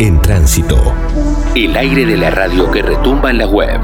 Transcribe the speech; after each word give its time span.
En 0.00 0.20
tránsito. 0.20 0.92
El 1.54 1.76
aire 1.76 2.04
de 2.04 2.16
la 2.16 2.30
radio 2.30 2.68
que 2.70 2.82
retumba 2.82 3.30
en 3.30 3.38
la 3.38 3.46
web. 3.46 3.80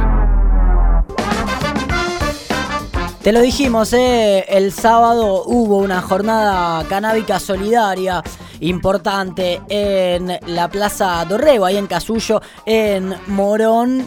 Te 3.22 3.32
lo 3.32 3.40
dijimos, 3.40 3.92
¿eh? 3.92 4.44
el 4.48 4.72
sábado 4.72 5.44
hubo 5.46 5.76
una 5.78 6.02
jornada 6.02 6.84
canábica 6.88 7.38
solidaria 7.38 8.22
importante 8.60 9.60
en 9.68 10.38
la 10.46 10.68
Plaza 10.68 11.24
Dorrego, 11.26 11.64
ahí 11.64 11.76
en 11.76 11.86
Casullo, 11.86 12.42
en 12.66 13.14
Morón 13.28 14.06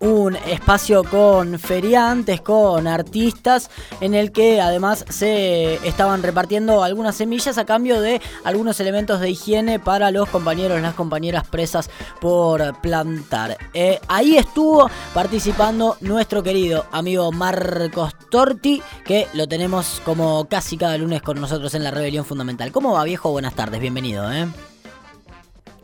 un 0.00 0.36
espacio 0.36 1.04
con 1.04 1.58
feriantes, 1.58 2.40
con 2.40 2.86
artistas, 2.86 3.70
en 4.00 4.14
el 4.14 4.32
que 4.32 4.60
además 4.60 5.04
se 5.08 5.74
estaban 5.86 6.22
repartiendo 6.22 6.82
algunas 6.82 7.16
semillas 7.16 7.58
a 7.58 7.66
cambio 7.66 8.00
de 8.00 8.20
algunos 8.44 8.80
elementos 8.80 9.20
de 9.20 9.30
higiene 9.30 9.78
para 9.78 10.10
los 10.10 10.28
compañeros, 10.28 10.80
las 10.80 10.94
compañeras 10.94 11.46
presas 11.46 11.90
por 12.20 12.80
plantar. 12.80 13.58
Eh, 13.74 14.00
ahí 14.08 14.36
estuvo 14.36 14.90
participando 15.12 15.96
nuestro 16.00 16.42
querido 16.42 16.86
amigo 16.92 17.30
Marcos 17.30 18.14
Torti, 18.30 18.82
que 19.04 19.28
lo 19.34 19.46
tenemos 19.46 20.00
como 20.04 20.46
casi 20.46 20.78
cada 20.78 20.96
lunes 20.96 21.20
con 21.22 21.40
nosotros 21.40 21.74
en 21.74 21.84
la 21.84 21.90
Rebelión 21.90 22.24
Fundamental. 22.24 22.72
¿Cómo 22.72 22.92
va 22.92 23.04
viejo? 23.04 23.30
Buenas 23.30 23.54
tardes, 23.54 23.80
bienvenido. 23.80 24.32
¿eh? 24.32 24.48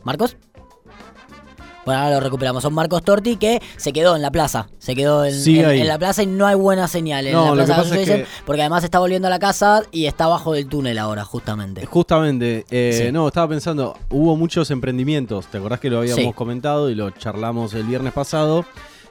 Marcos. 0.03 0.37
Bueno, 1.87 2.01
ahora 2.01 2.15
lo 2.15 2.19
recuperamos. 2.19 2.63
Son 2.63 2.73
Marcos 2.73 3.01
Torti 3.01 3.37
que 3.37 3.61
se 3.77 3.93
quedó 3.93 4.17
en 4.17 4.21
la 4.21 4.29
plaza. 4.29 4.67
Se 4.77 4.93
quedó 4.93 5.23
en, 5.23 5.87
la 5.87 5.97
plaza 5.97 6.21
y 6.21 6.25
no 6.25 6.45
hay 6.45 6.55
buena 6.55 6.89
señal 6.89 7.25
en 7.27 7.33
la 7.33 7.53
plaza. 7.53 7.85
Porque 8.45 8.61
además 8.61 8.83
está 8.83 8.99
volviendo 8.99 9.29
a 9.29 9.31
la 9.31 9.39
casa 9.39 9.83
y 9.93 10.05
está 10.05 10.25
abajo 10.25 10.51
del 10.51 10.67
túnel 10.67 10.97
ahora, 10.97 11.23
justamente. 11.23 11.85
Justamente. 11.85 12.65
Eh, 12.71 13.09
no, 13.13 13.25
estaba 13.25 13.47
pensando, 13.47 13.97
hubo 14.09 14.35
muchos 14.35 14.69
emprendimientos. 14.69 15.47
¿Te 15.47 15.59
acordás 15.59 15.79
que 15.79 15.89
lo 15.89 15.99
habíamos 15.99 16.35
comentado 16.35 16.89
y 16.89 16.95
lo 16.95 17.11
charlamos 17.11 17.73
el 17.73 17.83
viernes 17.83 18.11
pasado? 18.11 18.65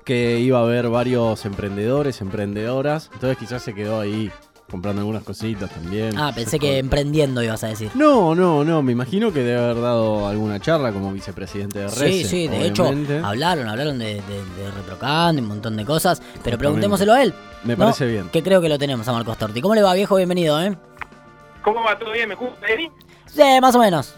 Que 0.05 0.41
iba 0.41 0.59
a 0.59 0.63
haber 0.63 0.91
varios 0.91 1.47
emprendedores, 1.47 2.21
emprendedoras. 2.21 3.09
Entonces 3.15 3.39
quizás 3.39 3.63
se 3.63 3.73
quedó 3.73 4.01
ahí 4.01 4.31
comprando 4.71 5.01
algunas 5.01 5.23
cositas 5.23 5.71
también. 5.71 6.19
Ah, 6.19 6.33
pensé 6.35 6.59
que 6.59 6.79
emprendiendo 6.79 7.43
ibas 7.43 7.63
a 7.65 7.69
decir. 7.69 7.91
No, 7.95 8.35
no, 8.35 8.65
no, 8.65 8.83
me 8.83 8.93
imagino 8.93 9.33
que 9.33 9.41
debe 9.41 9.59
haber 9.59 9.81
dado 9.81 10.27
alguna 10.27 10.61
charla 10.61 10.93
como 10.93 11.13
vicepresidente 11.13 11.79
de 11.81 11.89
RECE. 11.89 12.11
Sí, 12.11 12.25
sí, 12.25 12.49
de 12.49 12.67
hecho 12.67 12.91
hablaron, 13.23 13.69
hablaron 13.69 13.99
de, 13.99 14.15
de, 14.15 14.21
de 14.23 15.41
un 15.41 15.47
montón 15.47 15.77
de 15.77 15.85
cosas, 15.85 16.21
pero 16.43 16.59
preguntémoselo 16.59 17.13
a 17.13 17.23
él. 17.23 17.35
Me 17.65 17.77
parece 17.77 18.07
bien. 18.07 18.29
Que 18.31 18.43
creo 18.43 18.61
que 18.61 18.69
lo 18.69 18.79
tenemos 18.79 19.07
a 19.09 19.13
Marcos 19.13 19.39
Torti. 19.39 19.61
¿Cómo 19.61 19.75
le 19.75 19.83
va, 19.83 19.95
viejo? 19.95 20.17
Bienvenido, 20.17 20.61
¿eh? 20.61 20.77
¿Cómo 21.63 21.83
va? 21.83 21.99
¿Todo 21.99 22.13
bien? 22.13 22.29
¿Me 22.29 22.35
escucha, 22.35 22.55
Sí, 23.27 23.43
más 23.61 23.75
o 23.75 23.79
menos. 23.79 24.15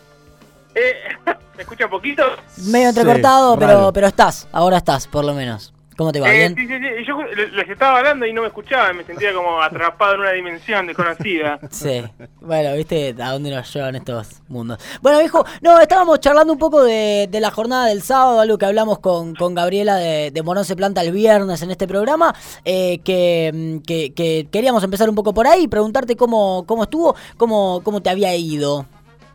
Eh, 0.75 0.95
¿Me 1.57 1.63
escucha 1.63 1.89
poquito? 1.89 2.23
Medio 2.67 2.91
entrecortado, 2.91 3.59
pero, 3.59 3.91
pero 3.93 4.07
estás, 4.07 4.47
ahora 4.53 4.77
estás, 4.77 5.07
por 5.07 5.25
lo 5.25 5.35
menos. 5.35 5.73
¿Cómo 5.99 6.13
te 6.13 6.21
va? 6.21 6.33
Eh, 6.33 6.37
¿Bien? 6.37 6.55
Sí, 6.55 6.69
sí, 6.69 6.75
sí. 6.79 7.05
Yo 7.05 7.21
les 7.57 7.69
estaba 7.69 7.99
hablando 7.99 8.25
y 8.25 8.33
no 8.33 8.43
me 8.43 8.47
escuchaba, 8.47 8.93
me 8.93 9.03
sentía 9.03 9.33
como 9.35 9.61
atrapado 9.61 10.15
en 10.15 10.21
una 10.21 10.31
dimensión 10.31 10.87
desconocida. 10.87 11.59
Sí. 11.71 12.03
Bueno, 12.41 12.75
viste 12.75 13.15
a 13.21 13.33
dónde 13.33 13.51
nos 13.51 13.73
llevan 13.73 13.97
estos 13.97 14.43
mundos. 14.49 14.79
Bueno, 15.03 15.19
viejo, 15.19 15.45
no, 15.61 15.81
estábamos 15.81 16.21
charlando 16.21 16.53
un 16.53 16.59
poco 16.59 16.83
de, 16.83 17.29
la 17.33 17.51
jornada 17.51 17.87
del 17.87 18.03
sábado, 18.03 18.41
algo 18.41 18.59
que 18.59 18.67
hablamos 18.67 19.01
con, 19.01 19.35
con 19.35 19.55
Gabriela 19.55 19.97
de, 19.97 20.31
de 20.31 20.43
Morón 20.43 20.65
se 20.65 20.77
planta 20.77 21.03
el 21.03 21.13
viernes 21.13 21.63
en 21.63 21.71
este 21.71 21.87
programa, 21.87 22.35
eh, 22.65 22.99
que, 23.05 23.81
que, 23.87 24.49
queríamos 24.51 24.83
empezar 24.85 25.09
un 25.09 25.15
poco 25.15 25.35
por 25.35 25.47
ahí, 25.47 25.69
preguntarte 25.69 26.17
cómo, 26.17 26.65
cómo 26.67 26.85
estuvo, 26.85 27.17
cómo, 27.37 27.81
cómo 27.83 28.01
te 28.01 28.11
había 28.11 28.35
ido. 28.37 28.87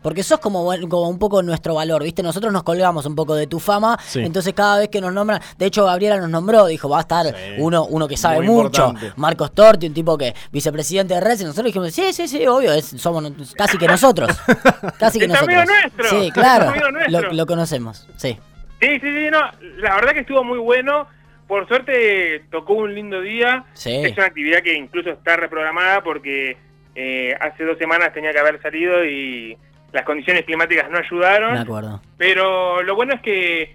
Porque 0.04 0.22
sos 0.22 0.38
como, 0.38 0.70
como 0.90 1.08
un 1.08 1.18
poco 1.18 1.42
nuestro 1.42 1.74
valor, 1.74 2.02
¿viste? 2.02 2.22
Nosotros 2.22 2.52
nos 2.52 2.62
colgamos 2.62 3.06
un 3.06 3.16
poco 3.16 3.34
de 3.34 3.46
tu 3.46 3.58
fama, 3.58 3.98
entonces 4.14 4.52
cada 4.52 4.80
vez 4.80 4.90
que 4.90 5.00
nos 5.00 5.14
nombran, 5.14 5.40
de 5.56 5.64
hecho 5.64 5.86
Gabriela 5.86 6.18
nos 6.18 6.28
nombró, 6.28 6.66
dijo, 6.66 6.90
va 6.90 6.98
a 6.98 7.00
estar 7.00 7.34
uno, 7.56 7.86
uno 7.86 8.06
que 8.06 8.18
sabe 8.18 8.42
mucho, 8.42 8.92
Marcos 9.16 9.54
Torti, 9.54 9.86
un 9.86 9.94
tipo 9.94 10.18
que, 10.18 10.34
vicepresidente 10.52 11.14
de 11.14 11.22
Red, 11.22 11.40
y 11.40 11.44
nosotros 11.44 11.64
dijimos, 11.64 11.94
sí, 11.94 12.12
sí, 12.12 12.28
sí, 12.28 12.46
obvio, 12.46 12.78
somos 12.82 13.32
casi 13.56 13.78
que 13.78 13.86
nosotros. 13.86 14.28
casi 14.98 15.18
que 15.18 15.26
nosotros. 15.26 15.64
Nuestro, 15.64 16.10
sí, 16.10 16.30
claro, 16.32 16.74
lo, 17.08 17.46
conocemos, 17.46 18.06
sí. 18.18 18.38
Sí, 18.82 19.00
sí, 19.00 19.00
sí, 19.00 19.28
no, 19.32 19.40
la 19.78 19.94
verdad 19.94 20.12
que 20.12 20.20
estuvo 20.20 20.44
muy 20.44 20.58
bueno. 20.58 21.06
Por 21.48 21.66
suerte 21.66 22.44
tocó 22.50 22.74
un 22.74 22.94
lindo 22.94 23.22
día. 23.22 23.64
Es 23.74 24.16
una 24.18 24.26
actividad 24.26 24.62
que 24.62 24.74
incluso 24.74 25.08
está 25.08 25.36
reprogramada 25.36 26.02
porque 26.02 26.58
eh, 26.94 27.34
hace 27.40 27.64
dos 27.64 27.78
semanas 27.78 28.12
tenía 28.12 28.32
que 28.32 28.38
haber 28.38 28.60
salido 28.60 29.02
y 29.04 29.56
las 29.94 30.04
condiciones 30.04 30.44
climáticas 30.44 30.90
no 30.90 30.98
ayudaron. 30.98 31.54
De 31.54 31.60
acuerdo. 31.60 32.02
Pero 32.18 32.82
lo 32.82 32.96
bueno 32.96 33.14
es 33.14 33.20
que, 33.22 33.74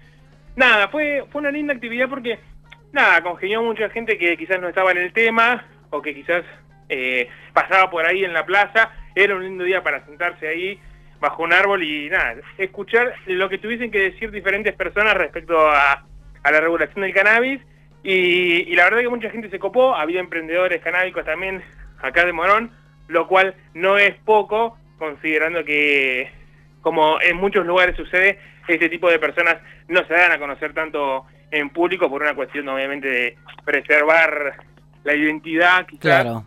nada, 0.54 0.88
fue, 0.88 1.24
fue 1.32 1.40
una 1.40 1.50
linda 1.50 1.72
actividad 1.72 2.10
porque, 2.10 2.38
nada, 2.92 3.22
congenió 3.22 3.62
mucha 3.62 3.88
gente 3.88 4.18
que 4.18 4.36
quizás 4.36 4.60
no 4.60 4.68
estaba 4.68 4.92
en 4.92 4.98
el 4.98 5.14
tema 5.14 5.64
o 5.88 6.02
que 6.02 6.14
quizás 6.14 6.44
eh, 6.90 7.26
pasaba 7.54 7.88
por 7.88 8.04
ahí 8.04 8.22
en 8.22 8.34
la 8.34 8.44
plaza. 8.44 8.90
Era 9.14 9.34
un 9.34 9.44
lindo 9.44 9.64
día 9.64 9.82
para 9.82 10.04
sentarse 10.04 10.46
ahí 10.46 10.78
bajo 11.20 11.42
un 11.42 11.54
árbol 11.54 11.82
y 11.82 12.10
nada, 12.10 12.36
escuchar 12.58 13.14
lo 13.26 13.48
que 13.48 13.58
tuviesen 13.58 13.90
que 13.90 13.98
decir 14.10 14.30
diferentes 14.30 14.74
personas 14.74 15.14
respecto 15.14 15.58
a, 15.70 16.04
a 16.42 16.52
la 16.52 16.60
regulación 16.60 17.00
del 17.00 17.14
cannabis. 17.14 17.62
Y, 18.02 18.70
y, 18.70 18.74
la 18.74 18.84
verdad 18.84 19.00
que 19.00 19.08
mucha 19.08 19.30
gente 19.30 19.48
se 19.48 19.58
copó, 19.58 19.94
había 19.94 20.20
emprendedores 20.20 20.82
canábicos 20.82 21.24
también 21.24 21.62
acá 22.02 22.26
de 22.26 22.32
Morón, 22.32 22.72
lo 23.08 23.26
cual 23.26 23.54
no 23.74 23.98
es 23.98 24.14
poco, 24.24 24.78
considerando 25.00 25.64
que, 25.64 26.30
como 26.82 27.20
en 27.20 27.36
muchos 27.38 27.66
lugares 27.66 27.96
sucede, 27.96 28.38
este 28.68 28.88
tipo 28.88 29.10
de 29.10 29.18
personas 29.18 29.56
no 29.88 30.06
se 30.06 30.14
dan 30.14 30.30
a 30.30 30.38
conocer 30.38 30.72
tanto 30.72 31.24
en 31.50 31.70
público 31.70 32.08
por 32.08 32.22
una 32.22 32.34
cuestión 32.34 32.68
obviamente 32.68 33.08
de 33.08 33.36
preservar 33.64 34.54
la 35.02 35.14
identidad 35.14 35.86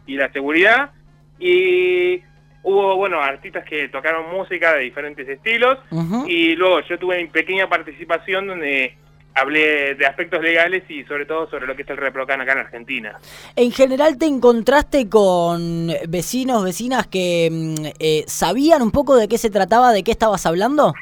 y 0.05 0.15
la 0.15 0.31
seguridad. 0.31 0.91
Y 1.39 2.21
hubo, 2.61 2.95
bueno, 2.95 3.19
artistas 3.21 3.65
que 3.65 3.89
tocaron 3.89 4.31
música 4.31 4.73
de 4.75 4.83
diferentes 4.83 5.27
estilos. 5.27 5.79
Y 6.27 6.55
luego 6.55 6.79
yo 6.81 6.97
tuve 6.97 7.17
mi 7.21 7.27
pequeña 7.27 7.67
participación 7.67 8.47
donde 8.47 8.95
hablé 9.35 9.95
de 9.95 10.05
aspectos 10.05 10.41
legales 10.41 10.83
y 10.89 11.03
sobre 11.05 11.25
todo 11.25 11.49
sobre 11.49 11.67
lo 11.67 11.75
que 11.75 11.83
es 11.83 11.89
el 11.89 11.97
reprocan 11.97 12.41
acá 12.41 12.53
en 12.53 12.59
Argentina. 12.59 13.17
En 13.55 13.71
general 13.71 14.17
te 14.17 14.25
encontraste 14.25 15.09
con 15.09 15.87
vecinos, 16.07 16.63
vecinas 16.63 17.07
que 17.07 17.49
mm, 17.51 17.85
eh, 17.99 18.23
sabían 18.27 18.81
un 18.81 18.91
poco 18.91 19.15
de 19.15 19.27
qué 19.27 19.37
se 19.37 19.49
trataba, 19.49 19.91
de 19.91 20.03
qué 20.03 20.11
estabas 20.11 20.45
hablando. 20.45 20.93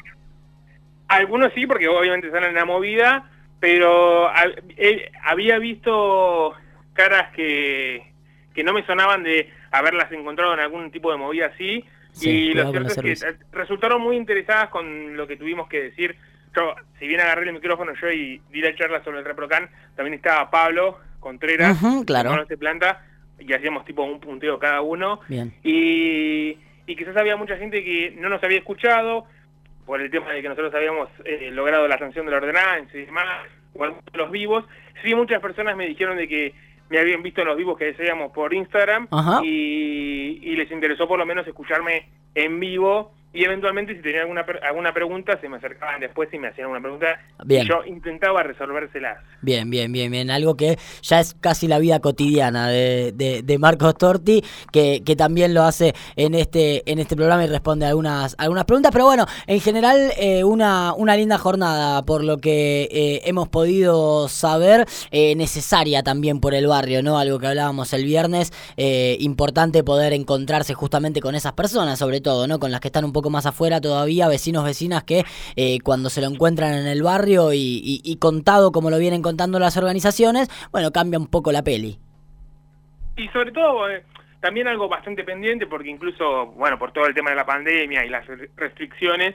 Algunos 1.08 1.52
sí, 1.54 1.66
porque 1.66 1.88
obviamente 1.88 2.28
están 2.28 2.44
en 2.44 2.54
la 2.54 2.64
movida, 2.64 3.30
pero 3.60 4.30
eh, 4.76 5.10
había 5.24 5.58
visto 5.58 6.54
caras 6.94 7.32
que, 7.34 8.12
que 8.54 8.64
no 8.64 8.72
me 8.72 8.86
sonaban 8.86 9.22
de 9.22 9.50
haberlas 9.70 10.10
encontrado 10.12 10.54
en 10.54 10.60
algún 10.60 10.90
tipo 10.90 11.10
de 11.10 11.18
movida 11.18 11.46
así. 11.46 11.84
y 12.20 12.54
lo 12.54 12.70
cierto 12.70 13.06
es 13.06 13.22
que 13.22 13.34
resultaron 13.52 14.00
muy 14.00 14.16
interesadas 14.16 14.70
con 14.70 15.16
lo 15.16 15.26
que 15.26 15.36
tuvimos 15.36 15.68
que 15.68 15.82
decir 15.82 16.16
yo, 16.54 16.74
si 16.98 17.06
bien 17.06 17.20
agarré 17.20 17.46
el 17.48 17.54
micrófono 17.54 17.92
yo 18.00 18.10
y 18.10 18.40
di 18.50 18.60
la 18.60 18.74
charla 18.74 19.02
sobre 19.04 19.18
el 19.18 19.24
Reprocan, 19.24 19.68
también 19.96 20.14
estaba 20.14 20.50
Pablo 20.50 20.98
Contreras, 21.20 21.78
claro. 22.06 22.44
de 22.44 22.56
planta, 22.56 23.04
y 23.38 23.52
hacíamos 23.52 23.84
tipo 23.84 24.02
un 24.02 24.20
punteo 24.20 24.58
cada 24.58 24.80
uno. 24.80 25.20
Y, 25.62 26.58
y 26.86 26.96
quizás 26.96 27.16
había 27.16 27.36
mucha 27.36 27.56
gente 27.56 27.82
que 27.84 28.14
no 28.18 28.28
nos 28.28 28.42
había 28.42 28.58
escuchado 28.58 29.26
por 29.86 30.00
el 30.00 30.10
tema 30.10 30.32
de 30.32 30.42
que 30.42 30.48
nosotros 30.48 30.74
habíamos 30.74 31.08
eh, 31.24 31.50
logrado 31.52 31.88
la 31.88 31.98
sanción 31.98 32.24
de 32.26 32.32
la 32.32 32.38
ordenanza 32.38 32.96
y 32.96 33.06
demás, 33.06 33.48
o 33.74 33.84
algunos 33.84 34.04
de 34.04 34.18
los 34.18 34.30
vivos. 34.30 34.64
Sí, 35.02 35.14
muchas 35.14 35.40
personas 35.40 35.76
me 35.76 35.86
dijeron 35.86 36.16
de 36.16 36.28
que 36.28 36.54
me 36.88 36.98
habían 36.98 37.22
visto 37.22 37.40
en 37.40 37.48
los 37.48 37.56
vivos 37.56 37.78
que 37.78 37.86
decíamos 37.86 38.32
por 38.32 38.52
Instagram 38.52 39.08
y, 39.42 40.40
y 40.42 40.56
les 40.56 40.70
interesó 40.70 41.08
por 41.08 41.18
lo 41.18 41.26
menos 41.26 41.46
escucharme 41.46 42.08
en 42.34 42.60
vivo 42.60 43.12
y 43.34 43.44
eventualmente 43.44 43.94
si 43.96 44.02
tenía 44.02 44.22
alguna 44.22 44.44
alguna 44.62 44.92
pregunta 44.92 45.38
se 45.40 45.48
me 45.48 45.56
acercaban 45.56 46.00
después 46.00 46.28
y 46.32 46.38
me 46.38 46.48
hacían 46.48 46.68
una 46.68 46.80
pregunta 46.80 47.06
y 47.48 47.66
yo 47.66 47.84
intentaba 47.86 48.42
resolvérselas. 48.42 49.18
Bien, 49.40 49.70
bien, 49.70 49.90
bien, 49.90 50.10
bien, 50.10 50.30
algo 50.30 50.56
que 50.56 50.78
ya 51.02 51.20
es 51.20 51.34
casi 51.40 51.66
la 51.66 51.78
vida 51.78 52.00
cotidiana 52.00 52.68
de, 52.68 53.12
de, 53.12 53.58
Marcos 53.58 53.96
Torti, 53.96 54.42
que, 54.72 55.02
que, 55.04 55.14
también 55.16 55.54
lo 55.54 55.62
hace 55.62 55.94
en 56.16 56.34
este 56.34 56.90
en 56.90 56.98
este 56.98 57.16
programa 57.16 57.44
y 57.44 57.46
responde 57.48 57.86
algunas 57.86 58.34
algunas 58.38 58.64
preguntas, 58.64 58.92
pero 58.92 59.04
bueno, 59.04 59.26
en 59.46 59.60
general 59.60 60.12
eh, 60.18 60.44
una, 60.44 60.94
una 60.94 61.16
linda 61.16 61.38
jornada 61.38 62.02
por 62.02 62.24
lo 62.24 62.38
que 62.38 62.88
eh, 62.90 63.22
hemos 63.24 63.48
podido 63.48 64.28
saber, 64.28 64.86
eh, 65.10 65.34
necesaria 65.36 66.02
también 66.02 66.40
por 66.40 66.54
el 66.54 66.66
barrio, 66.66 67.02
¿no? 67.02 67.18
Algo 67.18 67.38
que 67.38 67.46
hablábamos 67.46 67.92
el 67.92 68.04
viernes, 68.04 68.52
importante 68.76 69.84
poder 69.84 70.12
encontrarse 70.12 70.74
justamente 70.74 71.20
con 71.20 71.34
esas 71.34 71.52
personas, 71.52 71.98
sobre 71.98 72.20
todo, 72.20 72.46
¿no? 72.46 72.58
Con 72.58 72.70
las 72.70 72.80
que 72.80 72.88
están 72.88 73.04
un 73.04 73.12
poco 73.12 73.21
más 73.30 73.46
afuera 73.46 73.80
todavía, 73.80 74.28
vecinos, 74.28 74.64
vecinas 74.64 75.04
que 75.04 75.24
eh, 75.56 75.78
cuando 75.82 76.10
se 76.10 76.20
lo 76.20 76.28
encuentran 76.28 76.74
en 76.74 76.86
el 76.86 77.02
barrio 77.02 77.50
y, 77.52 78.16
contado 78.20 78.72
como 78.72 78.90
lo 78.90 78.98
vienen 78.98 79.22
contando 79.22 79.58
las 79.58 79.76
organizaciones, 79.76 80.48
bueno, 80.70 80.92
cambia 80.92 81.18
un 81.18 81.26
poco 81.26 81.50
la 81.52 81.62
peli. 81.62 81.98
Y 83.16 83.28
sobre 83.28 83.52
todo, 83.52 83.90
eh, 83.90 84.04
también 84.40 84.68
algo 84.68 84.88
bastante 84.88 85.24
pendiente, 85.24 85.66
porque 85.66 85.90
incluso, 85.90 86.46
bueno, 86.46 86.78
por 86.78 86.92
todo 86.92 87.06
el 87.06 87.14
tema 87.14 87.30
de 87.30 87.36
la 87.36 87.46
pandemia 87.46 88.04
y 88.04 88.08
las 88.08 88.26
restricciones, 88.56 89.34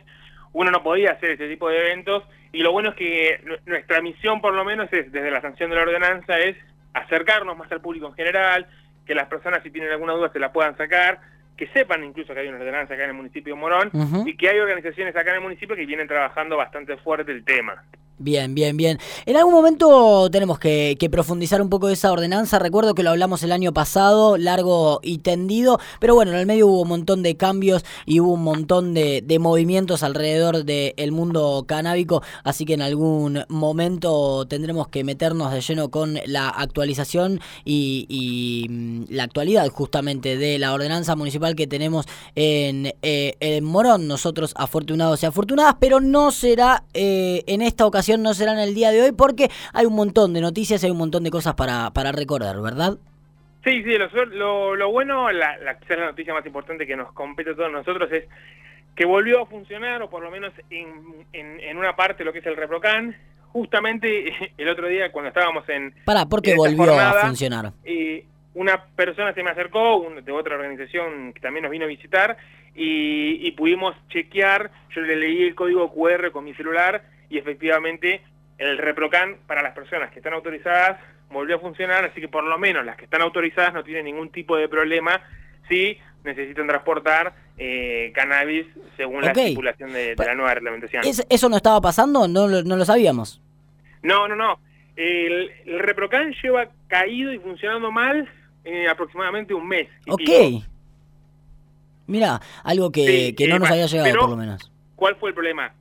uno 0.53 0.71
no 0.71 0.83
podía 0.83 1.11
hacer 1.11 1.31
ese 1.31 1.47
tipo 1.47 1.69
de 1.69 1.77
eventos 1.77 2.23
y 2.51 2.59
lo 2.59 2.71
bueno 2.71 2.89
es 2.89 2.95
que 2.95 3.59
nuestra 3.65 4.01
misión 4.01 4.41
por 4.41 4.53
lo 4.53 4.63
menos 4.65 4.91
es, 4.91 5.11
desde 5.11 5.31
la 5.31 5.41
sanción 5.41 5.69
de 5.69 5.75
la 5.75 5.83
ordenanza, 5.83 6.39
es 6.39 6.55
acercarnos 6.93 7.57
más 7.57 7.71
al 7.71 7.81
público 7.81 8.07
en 8.07 8.13
general, 8.13 8.67
que 9.05 9.15
las 9.15 9.27
personas 9.27 9.61
si 9.63 9.71
tienen 9.71 9.91
alguna 9.91 10.13
duda 10.13 10.31
se 10.31 10.39
la 10.39 10.51
puedan 10.51 10.75
sacar, 10.77 11.19
que 11.57 11.67
sepan 11.67 12.03
incluso 12.03 12.33
que 12.33 12.39
hay 12.39 12.47
una 12.47 12.57
ordenanza 12.57 12.93
acá 12.93 13.03
en 13.03 13.09
el 13.09 13.15
municipio 13.15 13.55
de 13.55 13.59
Morón 13.59 13.91
y 14.25 14.37
que 14.37 14.47
hay 14.47 14.59
organizaciones 14.59 15.15
acá 15.15 15.31
en 15.31 15.37
el 15.37 15.41
municipio 15.41 15.75
que 15.75 15.85
vienen 15.85 16.07
trabajando 16.07 16.55
bastante 16.55 16.95
fuerte 16.97 17.31
el 17.31 17.43
tema. 17.43 17.83
Bien, 18.19 18.55
bien, 18.55 18.75
bien. 18.77 18.97
En 19.27 19.37
algún 19.37 19.53
momento 19.53 20.27
tenemos 20.31 20.57
que, 20.57 20.97
profundizar 21.11 21.61
un 21.61 21.69
poco 21.69 21.87
esa 21.89 22.11
ordenanza. 22.11 22.57
Recuerdo 22.57 22.95
que 22.95 23.03
lo 23.03 23.11
hablamos 23.11 23.43
el 23.43 23.51
año 23.51 23.73
pasado, 23.73 24.37
largo 24.37 24.99
y 25.03 25.19
tendido, 25.19 25.79
pero 25.99 26.15
bueno, 26.15 26.31
en 26.31 26.39
el 26.39 26.47
medio 26.47 26.65
hubo 26.65 26.81
un 26.81 26.87
montón 26.87 27.21
de 27.21 27.37
cambios 27.37 27.85
y 28.07 28.19
hubo 28.19 28.33
un 28.33 28.43
montón 28.43 28.95
de, 28.95 29.37
movimientos 29.39 30.01
alrededor 30.01 30.65
del 30.65 31.11
mundo 31.11 31.65
canábico, 31.67 32.23
así 32.43 32.65
que 32.65 32.73
en 32.73 32.81
algún 32.81 33.45
momento 33.49 34.47
tendremos 34.47 34.87
que 34.87 35.03
meternos 35.03 35.53
de 35.53 35.61
lleno 35.61 35.89
con 35.89 36.17
la 36.25 36.49
actualización 36.49 37.39
y, 37.65 38.65
mm, 38.67 39.03
la 39.09 39.23
actualidad 39.23 39.67
justamente 39.69 40.37
de 40.37 40.57
la 40.57 40.73
ordenanza 40.73 41.15
municipal 41.15 41.55
que 41.55 41.67
tenemos 41.67 42.07
en, 42.33 42.93
eh, 43.03 43.61
Morón. 43.61 44.07
Nosotros 44.07 44.53
afortunados 44.55 45.21
y 45.21 45.27
afortunadas, 45.27 45.75
pero 45.79 45.99
no 45.99 46.31
será 46.31 46.83
eh, 46.93 47.43
en 47.45 47.61
esta 47.61 47.85
ocasión 47.85 48.06
no 48.15 48.33
será 48.33 48.53
en 48.53 48.59
el 48.59 48.73
día 48.73 48.91
de 48.91 49.01
hoy 49.01 49.11
porque 49.11 49.49
hay 49.73 49.85
un 49.85 49.95
montón 49.95 50.33
de 50.33 50.41
noticias, 50.41 50.83
hay 50.83 50.91
un 50.91 50.97
montón 50.97 51.23
de 51.23 51.31
cosas 51.31 51.55
para, 51.55 51.91
para 51.91 52.11
recordar, 52.11 52.61
¿verdad? 52.61 52.97
Sí, 53.63 53.83
sí, 53.83 53.97
lo, 54.31 54.75
lo, 54.75 54.91
bueno, 54.91 55.29
la, 55.31 55.57
la, 55.57 55.77
la 55.89 56.05
noticia 56.05 56.33
más 56.33 56.45
importante 56.45 56.87
que 56.87 56.95
nos 56.95 57.11
compete 57.11 57.51
a 57.51 57.55
todos 57.55 57.71
nosotros 57.71 58.09
es 58.13 58.23
que 58.95 59.05
volvió 59.05 59.41
a 59.41 59.45
funcionar, 59.45 60.01
o 60.01 60.09
por 60.09 60.23
lo 60.23 60.31
menos 60.31 60.53
en, 60.69 61.25
en, 61.33 61.77
una 61.77 61.95
parte 61.95 62.23
lo 62.23 62.31
que 62.31 62.39
es 62.39 62.45
el 62.45 62.55
Reprocan, 62.55 63.15
justamente 63.51 64.53
el 64.57 64.69
otro 64.69 64.87
día 64.87 65.11
cuando 65.11 65.29
estábamos 65.29 65.67
en... 65.69 65.93
Para, 66.05 66.25
¿por 66.25 66.41
qué 66.41 66.55
volvió 66.55 66.97
a 66.99 67.25
funcionar? 67.25 67.73
Y 67.85 68.23
una 68.53 68.85
persona 68.95 69.33
se 69.33 69.43
me 69.43 69.51
acercó, 69.51 70.03
de 70.23 70.31
otra 70.31 70.55
organización 70.55 71.33
que 71.33 71.41
también 71.41 71.63
nos 71.63 71.71
vino 71.71 71.85
a 71.85 71.89
visitar, 71.89 72.37
y, 72.73 73.47
y 73.47 73.51
pudimos 73.51 73.95
chequear, 74.09 74.71
yo 74.95 75.01
le 75.01 75.15
leí 75.15 75.43
el 75.43 75.55
código 75.55 75.91
QR 75.93 76.31
con 76.31 76.45
mi 76.45 76.53
celular, 76.53 77.03
y 77.29 77.37
efectivamente 77.37 78.21
el 78.57 78.77
ReproCan 78.77 79.37
para 79.45 79.61
las 79.61 79.73
personas 79.73 80.11
que 80.11 80.19
están 80.19 80.33
autorizadas 80.33 80.99
volvió 81.29 81.57
a 81.57 81.59
funcionar, 81.59 82.05
así 82.05 82.21
que 82.21 82.27
por 82.27 82.43
lo 82.43 82.57
menos 82.57 82.85
las 82.85 82.95
que 82.95 83.05
están 83.05 83.21
autorizadas 83.21 83.73
no 83.73 83.83
tienen 83.83 84.05
ningún 84.05 84.29
tipo 84.29 84.55
de 84.57 84.69
problema 84.69 85.21
si 85.67 85.97
necesitan 86.23 86.67
transportar 86.67 87.33
eh, 87.57 88.11
cannabis 88.13 88.65
según 88.95 89.21
la 89.21 89.31
estipulación 89.31 89.91
de, 89.91 90.15
la 90.15 90.35
nueva 90.35 90.53
reglamentación. 90.53 91.03
¿Eso 91.05 91.49
no 91.49 91.57
estaba 91.57 91.81
pasando? 91.81 92.27
¿No, 92.27 92.47
no 92.47 92.75
lo 92.75 92.85
sabíamos? 92.85 93.41
No, 94.03 94.27
no, 94.27 94.35
no. 94.35 94.59
El, 94.95 95.51
ReproCan 95.65 96.33
lleva 96.41 96.69
caído 96.87 97.31
y 97.33 97.39
funcionando 97.39 97.91
mal 97.91 98.27
eh, 98.65 98.87
aproximadamente 98.89 99.53
un 99.53 99.67
mes. 99.67 99.87
Ok. 100.07 100.63
Mira, 102.07 102.41
algo 102.63 102.91
que, 102.91 103.35
que 103.35 103.47
no 103.47 103.59
nos 103.59 103.69
había 103.69 103.85
llegado 103.85 104.19
por 104.19 104.29
lo 104.29 104.37
menos. 104.37 104.71
¿Cuál 104.95 105.15
fue 105.17 105.29
el 105.29 105.35
problema? 105.35 105.73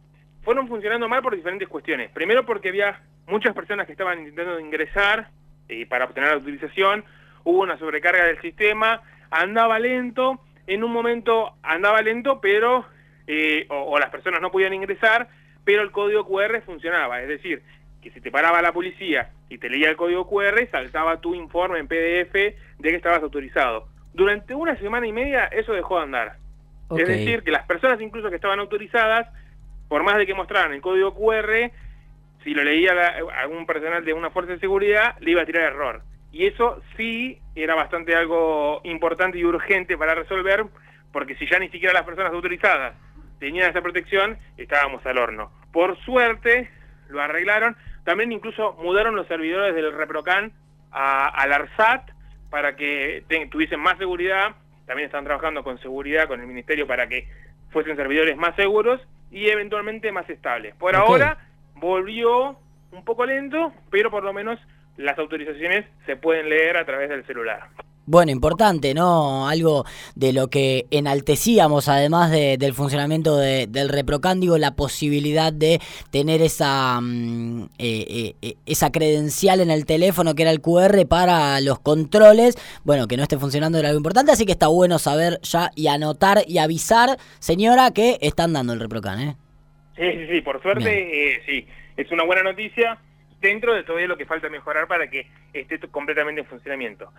Fueron 0.47 0.69
funcionando 0.69 1.09
mal 1.09 1.23
por 1.23 1.35
diferentes 1.35 1.69
cuestiones. 1.69 2.09
Primero 2.13 2.47
porque 2.47 2.69
había 2.69 3.01
muchas 3.27 3.53
personas 3.53 3.85
que 3.85 3.93
estaban 3.93 4.21
intentando 4.21 4.61
ingresar 4.61 5.29
eh, 5.69 5.87
para 5.87 6.05
obtener 6.05 6.31
la 6.31 6.37
utilización, 6.37 7.05
hubo 7.43 7.63
una 7.63 7.77
sobrecarga 7.81 8.25
del 8.27 8.41
sistema, 8.41 9.03
andaba 9.29 9.81
lento, 9.81 10.41
en 10.69 10.85
un 10.85 10.93
momento 10.93 11.57
andaba 11.65 12.01
lento, 12.01 12.41
pero 12.41 12.87
eh, 13.27 13.67
o, 13.71 13.99
las 13.99 14.11
personas 14.11 14.41
no 14.41 14.53
podían 14.53 14.73
ingresar, 14.73 15.29
pero 15.65 15.83
el 15.83 15.91
código 15.91 16.25
QR 16.25 16.63
funcionaba, 16.63 17.21
es 17.21 17.29
decir, 17.29 17.65
que 18.01 18.13
si 18.13 18.21
te 18.21 18.31
paraba 18.31 18.63
la 18.63 18.73
policía 18.73 19.31
y 19.49 19.59
te 19.59 19.69
leía 19.69 19.91
el 19.91 19.97
código 19.97 20.29
QR, 20.29 20.65
saltaba 20.71 21.21
tu 21.21 21.35
informe 21.35 21.81
en 21.81 21.89
PDF 21.89 22.33
de 22.35 22.55
que 22.79 22.95
estabas 22.95 23.21
autorizado. 23.21 23.89
Durante 24.15 24.55
una 24.55 24.77
semana 24.77 25.09
y 25.09 25.13
media 25.13 25.47
eso 25.47 25.73
dejó 25.73 25.97
de 25.97 26.05
andar. 26.05 26.37
Es 26.97 27.09
decir, 27.09 27.43
que 27.43 27.51
las 27.51 27.67
personas 27.67 28.01
incluso 28.01 28.31
que 28.31 28.37
estaban 28.37 28.61
autorizadas 28.61 29.27
por 29.89 30.03
más 30.03 30.17
de 30.17 30.27
que 30.27 30.35
mostraran 30.35 30.73
el 30.73 30.81
código 30.81 31.15
QR, 31.15 31.71
si 32.43 32.55
lo 32.55 32.63
leía 32.63 32.93
algún 33.41 33.67
personal 33.67 34.05
de 34.05 34.13
una 34.13 34.31
fuerza 34.31 34.53
de 34.53 34.61
seguridad, 34.61 35.17
le 35.21 35.33
iba 35.33 35.43
a 35.43 35.47
tirar 35.47 35.65
error. 35.65 36.03
Y 36.33 36.47
eso 36.47 36.83
sí 36.97 37.41
era 37.55 37.75
bastante 37.75 38.15
algo 38.15 38.81
importante 38.85 39.39
y 39.39 39.45
urgente 39.45 39.97
para 39.97 40.15
resolver, 40.15 40.65
porque 41.13 41.35
si 41.37 41.47
ya 41.47 41.59
ni 41.59 41.69
siquiera 41.71 41.95
las 41.95 42.05
personas 42.05 42.33
autorizadas 42.33 42.95
tenían 43.39 43.71
esa 43.71 43.83
protección, 43.83 44.39
estábamos 44.57 45.05
al 45.07 45.19
horno. 45.19 45.51
Por 45.73 45.99
suerte, 46.05 46.71
lo 47.09 47.21
arreglaron. 47.21 47.77
También 48.05 48.33
incluso 48.33 48.75
mudaron 48.83 49.17
los 49.17 49.27
servidores 49.27 49.75
del 49.75 49.93
ReproCan 49.93 50.53
a, 50.93 51.27
al 51.27 51.53
ARSAT 51.53 52.11
para 52.51 52.77
que 52.77 53.25
tuviesen 53.51 53.81
más 53.81 53.99
seguridad. 53.99 54.55
También 54.87 55.07
están 55.07 55.25
trabajando 55.25 55.65
con 55.65 55.79
seguridad, 55.81 56.29
con 56.29 56.41
el 56.41 56.47
Ministerio, 56.47 56.87
para 56.87 57.09
que 57.09 57.29
fuesen 57.71 57.97
servidores 57.97 58.37
más 58.37 58.55
seguros 58.57 59.01
y 59.37 59.51
eventualmente 59.51 60.11
más 60.13 60.29
estables. 60.31 60.75
Por 60.77 60.97
ahora 60.97 61.37
volvió 61.75 62.59
un 62.91 63.05
poco 63.05 63.27
lento, 63.27 63.71
pero 63.91 64.11
por 64.11 64.25
lo 64.25 64.33
menos 64.33 64.59
las 64.97 65.19
autorizaciones 65.19 65.85
se 66.07 66.17
pueden 66.17 66.49
leer 66.49 66.79
a 66.79 66.87
través 66.87 67.11
del 67.11 67.23
celular. 67.27 67.69
Bueno, 68.09 68.31
importante, 68.31 68.95
¿no? 68.95 69.49
Algo 69.49 69.85
de 70.15 70.33
lo 70.33 70.49
que 70.49 70.87
enaltecíamos, 70.93 71.89
además 71.89 72.31
del 72.31 72.73
funcionamiento 72.73 73.37
del 73.37 73.89
reprocándigo, 73.89 74.59
la 74.59 74.77
posibilidad 74.77 75.53
de 75.53 75.81
tener 76.13 76.41
esa, 76.41 77.01
mm, 77.01 77.65
eh, 77.79 78.07
eh, 78.09 78.35
eh, 78.43 78.55
esa 78.65 78.93
credencial 78.93 79.61
en 79.61 79.73
el 79.73 79.87
teléfono 79.87 80.37
que 80.37 80.43
era 80.43 80.53
el 80.53 80.61
QR 80.61 81.05
para 81.09 81.61
los 81.61 81.81
controles. 81.81 82.55
Bueno, 82.85 83.09
que 83.09 83.17
no 83.17 83.25
esté 83.25 83.39
funcionando 83.39 83.79
era 83.79 83.89
algo 83.89 83.99
importante, 83.99 84.31
así 84.31 84.47
que 84.47 84.53
está 84.53 84.69
bueno 84.69 85.01
saber 85.01 85.41
ya 85.43 85.73
y 85.75 85.89
anotar 85.89 86.45
y 86.47 86.59
avisar, 86.59 87.17
señora, 87.41 87.91
que 87.91 88.19
están 88.21 88.53
dando 88.53 88.73
el 88.73 88.79
reprocan, 88.79 89.21
¿eh? 89.21 89.37
Sí, 89.97 90.13
sí, 90.13 90.27
sí, 90.31 90.41
por 90.43 90.63
suerte, 90.63 91.43
sí, 91.45 91.67
es 91.97 92.13
una 92.13 92.23
buena 92.25 92.43
noticia 92.43 92.99
dentro 93.41 93.75
de 93.75 93.83
todo 93.83 93.99
lo 93.99 94.17
que 94.17 94.27
falta 94.27 94.49
mejorar 94.49 94.87
para 94.87 95.09
que 95.11 95.27
esté 95.53 95.79
completamente 95.89 96.43
en 96.43 96.47
funcionamiento. 96.47 97.11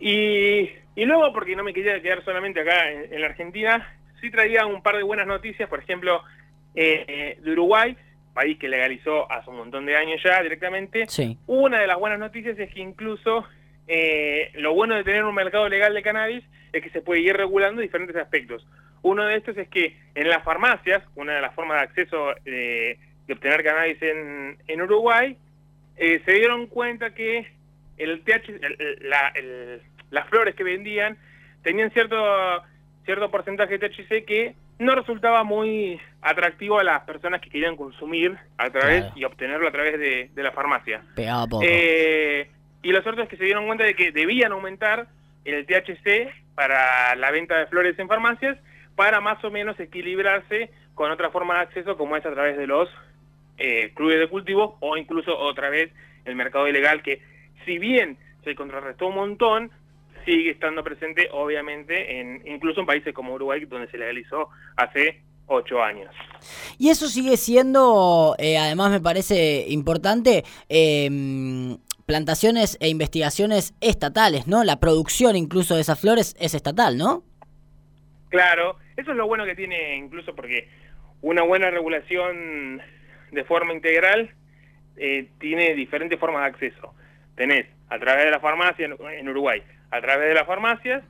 Y, 0.00 0.70
luego, 0.96 1.32
porque 1.32 1.56
no 1.56 1.64
me 1.64 1.74
quería 1.74 2.00
quedar 2.00 2.24
solamente 2.24 2.60
acá 2.60 2.90
en, 2.90 3.20
la 3.20 3.28
Argentina, 3.28 3.98
sí 4.20 4.30
traía 4.30 4.66
un 4.66 4.82
par 4.82 4.96
de 4.96 5.02
buenas 5.02 5.26
noticias, 5.26 5.68
por 5.68 5.80
ejemplo, 5.80 6.22
eh, 6.74 7.38
de 7.40 7.52
Uruguay, 7.52 7.96
país 8.34 8.58
que 8.58 8.68
legalizó 8.68 9.30
hace 9.30 9.50
un 9.50 9.56
montón 9.56 9.86
de 9.86 9.96
años 9.96 10.20
ya 10.22 10.42
directamente. 10.42 11.06
Una 11.46 11.80
de 11.80 11.86
las 11.86 11.98
buenas 11.98 12.18
noticias 12.18 12.58
es 12.58 12.72
que 12.72 12.80
incluso 12.80 13.44
eh, 13.88 14.52
lo 14.54 14.74
bueno 14.74 14.94
de 14.94 15.04
tener 15.04 15.24
un 15.24 15.34
mercado 15.34 15.68
legal 15.68 15.94
de 15.94 16.02
cannabis 16.02 16.44
es 16.72 16.82
que 16.82 16.90
se 16.90 17.00
puede 17.00 17.20
ir 17.20 17.36
regulando 17.36 17.80
diferentes 17.80 18.14
aspectos. 18.16 18.66
Uno 19.02 19.24
de 19.24 19.36
estos 19.36 19.56
es 19.56 19.68
que 19.68 19.96
en 20.14 20.28
las 20.28 20.44
farmacias, 20.44 21.02
una 21.14 21.34
de 21.34 21.40
las 21.40 21.54
formas 21.54 21.78
de 21.78 21.84
acceso 21.84 22.30
eh, 22.44 22.98
de 23.26 23.32
obtener 23.32 23.64
cannabis 23.64 24.00
en, 24.02 24.58
en 24.68 24.82
Uruguay, 24.82 25.36
se 25.96 26.32
dieron 26.32 26.68
cuenta 26.68 27.12
que 27.12 27.57
el 27.98 28.22
TH, 28.22 28.50
las 30.10 30.28
flores 30.28 30.54
que 30.54 30.64
vendían 30.64 31.16
tenían 31.62 31.90
cierto 31.90 32.16
cierto 33.04 33.30
porcentaje 33.30 33.78
de 33.78 33.88
THC 33.88 34.24
que 34.26 34.54
no 34.78 34.94
resultaba 34.94 35.42
muy 35.42 36.00
atractivo 36.20 36.78
a 36.78 36.84
las 36.84 37.02
personas 37.04 37.40
que 37.40 37.50
querían 37.50 37.74
consumir 37.74 38.36
a 38.58 38.70
través 38.70 39.06
y 39.16 39.24
obtenerlo 39.24 39.66
a 39.66 39.72
través 39.72 39.98
de, 39.98 40.42
la 40.42 40.52
farmacia. 40.52 41.02
Eh, 41.62 42.50
y 42.82 42.92
lo 42.92 43.02
cierto 43.02 43.22
es 43.22 43.28
que 43.28 43.36
se 43.36 43.44
dieron 43.44 43.66
cuenta 43.66 43.84
de 43.84 43.94
que 43.94 44.12
debían 44.12 44.52
aumentar 44.52 45.08
el 45.44 45.66
THC 45.66 46.30
para 46.54 47.14
la 47.16 47.30
venta 47.30 47.58
de 47.58 47.66
flores 47.66 47.98
en 47.98 48.08
farmacias 48.08 48.58
para 48.94 49.20
más 49.20 49.42
o 49.42 49.50
menos 49.50 49.78
equilibrarse 49.80 50.70
con 50.94 51.10
otra 51.10 51.30
forma 51.30 51.54
de 51.54 51.60
acceso 51.60 51.96
como 51.96 52.16
es 52.16 52.26
a 52.26 52.32
través 52.32 52.56
de 52.56 52.66
los 52.66 52.88
eh, 53.56 53.92
clubes 53.94 54.18
de 54.18 54.28
cultivo 54.28 54.76
o 54.80 54.96
incluso 54.96 55.36
otra 55.36 55.70
vez 55.70 55.90
el 56.24 56.36
mercado 56.36 56.68
ilegal 56.68 57.02
que 57.02 57.22
si 57.64 57.78
bien 57.78 58.16
se 58.44 58.54
contrarrestó 58.54 59.08
un 59.08 59.14
montón, 59.14 59.70
sigue 60.24 60.50
estando 60.50 60.84
presente 60.84 61.28
obviamente 61.32 62.20
en 62.20 62.46
incluso 62.46 62.80
en 62.80 62.86
países 62.86 63.14
como 63.14 63.34
Uruguay 63.34 63.64
donde 63.64 63.90
se 63.90 63.98
legalizó 63.98 64.48
hace 64.76 65.22
ocho 65.46 65.82
años. 65.82 66.14
Y 66.78 66.90
eso 66.90 67.08
sigue 67.08 67.36
siendo, 67.36 68.36
eh, 68.38 68.58
además 68.58 68.90
me 68.90 69.00
parece 69.00 69.64
importante, 69.68 70.44
em, 70.68 71.78
plantaciones 72.06 72.78
e 72.80 72.88
investigaciones 72.88 73.74
estatales, 73.80 74.46
¿no? 74.46 74.64
La 74.64 74.80
producción 74.80 75.36
incluso 75.36 75.74
de 75.74 75.80
esas 75.80 76.00
flores 76.00 76.36
es 76.38 76.54
estatal, 76.54 76.96
¿no? 76.96 77.22
Claro, 78.28 78.76
eso 78.96 79.10
es 79.10 79.16
lo 79.16 79.26
bueno 79.26 79.44
que 79.46 79.54
tiene 79.54 79.96
incluso 79.96 80.34
porque 80.34 80.68
una 81.22 81.42
buena 81.42 81.70
regulación 81.70 82.82
de 83.32 83.44
forma 83.44 83.72
integral 83.72 84.30
eh, 84.96 85.28
tiene 85.38 85.74
diferentes 85.74 86.18
formas 86.18 86.42
de 86.42 86.48
acceso 86.48 86.94
tenés 87.38 87.66
a 87.88 87.98
través 87.98 88.26
de 88.26 88.30
la 88.30 88.40
farmacia 88.40 88.86
en 88.86 89.28
Uruguay, 89.28 89.62
a 89.90 90.00
través 90.02 90.28
de 90.28 90.34
las 90.34 90.46
farmacias, 90.46 91.02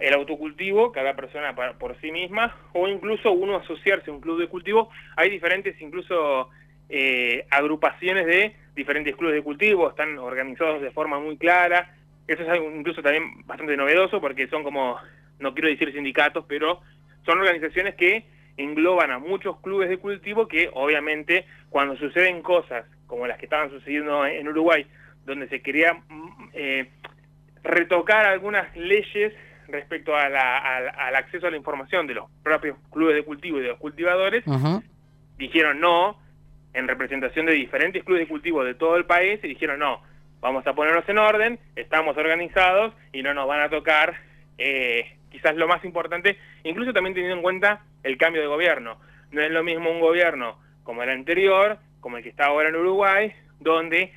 el 0.00 0.14
autocultivo, 0.14 0.92
cada 0.92 1.14
persona 1.14 1.54
por 1.54 2.00
sí 2.00 2.12
misma, 2.12 2.56
o 2.72 2.86
incluso 2.86 3.32
uno 3.32 3.56
asociarse 3.56 4.10
a 4.10 4.14
un 4.14 4.20
club 4.20 4.40
de 4.40 4.48
cultivo. 4.48 4.90
Hay 5.16 5.30
diferentes 5.30 5.80
incluso 5.80 6.50
eh, 6.88 7.46
agrupaciones 7.50 8.26
de 8.26 8.54
diferentes 8.74 9.16
clubes 9.16 9.36
de 9.36 9.42
cultivo, 9.42 9.88
están 9.88 10.18
organizados 10.18 10.82
de 10.82 10.90
forma 10.90 11.18
muy 11.18 11.36
clara. 11.36 11.94
Eso 12.26 12.42
es 12.42 12.60
incluso 12.76 13.02
también 13.02 13.46
bastante 13.46 13.76
novedoso 13.76 14.20
porque 14.20 14.48
son 14.48 14.62
como, 14.62 14.96
no 15.38 15.54
quiero 15.54 15.68
decir 15.68 15.92
sindicatos, 15.92 16.44
pero 16.48 16.80
son 17.24 17.38
organizaciones 17.38 17.94
que 17.94 18.24
engloban 18.56 19.10
a 19.10 19.18
muchos 19.18 19.58
clubes 19.60 19.88
de 19.88 19.98
cultivo 19.98 20.46
que 20.46 20.70
obviamente 20.74 21.44
cuando 21.70 21.96
suceden 21.96 22.42
cosas 22.42 22.86
como 23.06 23.26
las 23.26 23.38
que 23.38 23.46
estaban 23.46 23.70
sucediendo 23.70 24.26
en 24.26 24.48
Uruguay, 24.48 24.86
donde 25.24 25.48
se 25.48 25.62
quería 25.62 25.94
mm, 25.94 26.50
eh, 26.52 26.90
retocar 27.62 28.26
algunas 28.26 28.74
leyes 28.76 29.32
respecto 29.68 30.14
al 30.14 30.36
acceso 31.16 31.46
a 31.46 31.50
la 31.50 31.56
información 31.56 32.06
de 32.06 32.14
los 32.14 32.30
propios 32.42 32.76
clubes 32.90 33.16
de 33.16 33.24
cultivo 33.24 33.58
y 33.58 33.62
de 33.62 33.68
los 33.68 33.78
cultivadores, 33.78 34.44
dijeron 35.38 35.80
no, 35.80 36.18
en 36.74 36.86
representación 36.86 37.46
de 37.46 37.54
diferentes 37.54 38.04
clubes 38.04 38.22
de 38.22 38.28
cultivo 38.28 38.62
de 38.62 38.74
todo 38.74 38.96
el 38.96 39.06
país, 39.06 39.40
y 39.42 39.48
dijeron 39.48 39.78
no, 39.78 40.02
vamos 40.40 40.66
a 40.66 40.74
ponernos 40.74 41.08
en 41.08 41.18
orden, 41.18 41.58
estamos 41.76 42.16
organizados 42.16 42.92
y 43.12 43.22
no 43.22 43.32
nos 43.32 43.48
van 43.48 43.62
a 43.62 43.70
tocar 43.70 44.14
eh, 44.58 45.16
quizás 45.30 45.56
lo 45.56 45.66
más 45.66 45.84
importante, 45.84 46.36
incluso 46.62 46.92
también 46.92 47.14
teniendo 47.14 47.36
en 47.36 47.42
cuenta 47.42 47.82
el 48.02 48.18
cambio 48.18 48.42
de 48.42 48.48
gobierno. 48.48 48.98
No 49.30 49.40
es 49.40 49.50
lo 49.50 49.64
mismo 49.64 49.90
un 49.90 50.00
gobierno 50.00 50.58
como 50.82 51.02
el 51.02 51.10
anterior, 51.10 51.78
como 52.00 52.18
el 52.18 52.22
que 52.22 52.28
está 52.28 52.46
ahora 52.46 52.68
en 52.68 52.76
Uruguay, 52.76 53.32
donde 53.58 54.12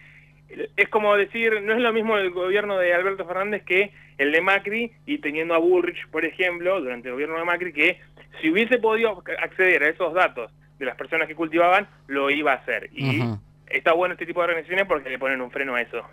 es 0.49 0.89
como 0.89 1.15
decir, 1.15 1.61
no 1.61 1.73
es 1.73 1.79
lo 1.79 1.93
mismo 1.93 2.17
el 2.17 2.31
gobierno 2.31 2.77
de 2.77 2.93
Alberto 2.93 3.25
Fernández 3.25 3.63
que 3.63 3.91
el 4.17 4.31
de 4.31 4.41
Macri, 4.41 4.91
y 5.05 5.19
teniendo 5.19 5.53
a 5.53 5.59
Bullrich, 5.59 6.07
por 6.09 6.25
ejemplo, 6.25 6.79
durante 6.81 7.07
el 7.07 7.13
gobierno 7.13 7.37
de 7.37 7.45
Macri, 7.45 7.73
que 7.73 7.99
si 8.41 8.49
hubiese 8.49 8.79
podido 8.79 9.23
acceder 9.41 9.83
a 9.83 9.89
esos 9.89 10.13
datos 10.13 10.51
de 10.79 10.85
las 10.85 10.95
personas 10.95 11.27
que 11.27 11.35
cultivaban, 11.35 11.87
lo 12.07 12.29
iba 12.29 12.53
a 12.53 12.55
hacer. 12.55 12.89
Y 12.93 13.21
está 13.67 13.93
bueno 13.93 14.13
este 14.13 14.25
tipo 14.25 14.41
de 14.41 14.45
organizaciones 14.45 14.87
porque 14.87 15.09
le 15.09 15.19
ponen 15.19 15.41
un 15.41 15.51
freno 15.51 15.75
a 15.75 15.81
eso. 15.81 16.03